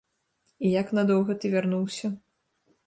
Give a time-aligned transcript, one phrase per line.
[0.67, 2.13] І як надоўга ты вярнуўся?